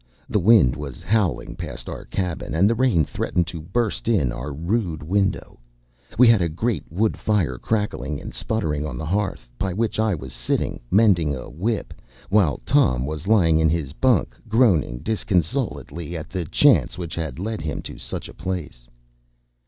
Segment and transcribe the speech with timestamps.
[0.27, 4.51] The wind was howling past our cabin, and the rain threatened to burst in our
[4.51, 5.59] rude window.
[6.17, 10.15] We had a great wood fire crackling and sputtering on the hearth, by which I
[10.15, 11.93] was sitting mending a whip,
[12.31, 17.61] while Tom was lying in his bunk groaning disconsolately at the chance which had led
[17.61, 18.89] him to such a place.